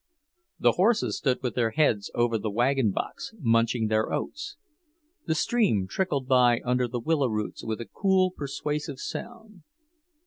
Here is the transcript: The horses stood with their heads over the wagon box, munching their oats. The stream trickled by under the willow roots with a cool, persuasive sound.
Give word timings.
The 0.57 0.71
horses 0.71 1.19
stood 1.19 1.43
with 1.43 1.53
their 1.53 1.69
heads 1.69 2.09
over 2.15 2.39
the 2.39 2.49
wagon 2.49 2.89
box, 2.89 3.35
munching 3.39 3.85
their 3.85 4.11
oats. 4.11 4.57
The 5.27 5.35
stream 5.35 5.85
trickled 5.87 6.27
by 6.27 6.59
under 6.65 6.87
the 6.87 6.99
willow 6.99 7.27
roots 7.27 7.63
with 7.63 7.79
a 7.79 7.85
cool, 7.85 8.31
persuasive 8.31 8.97
sound. 8.97 9.61